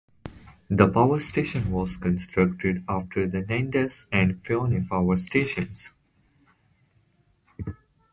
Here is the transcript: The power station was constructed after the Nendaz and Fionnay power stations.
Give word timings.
The 0.67 0.87
power 0.89 1.19
station 1.19 1.69
was 1.69 1.95
constructed 1.97 2.83
after 2.89 3.27
the 3.27 3.43
Nendaz 3.43 4.07
and 4.11 4.43
Fionnay 4.43 4.89
power 4.89 5.15
stations. 5.15 5.93